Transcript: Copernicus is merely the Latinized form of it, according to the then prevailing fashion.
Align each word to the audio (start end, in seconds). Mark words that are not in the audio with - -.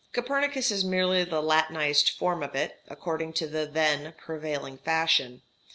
Copernicus 0.13 0.71
is 0.71 0.83
merely 0.83 1.23
the 1.23 1.43
Latinized 1.43 2.09
form 2.17 2.41
of 2.41 2.55
it, 2.55 2.79
according 2.87 3.33
to 3.33 3.45
the 3.45 3.67
then 3.67 4.15
prevailing 4.17 4.79
fashion. 4.79 5.43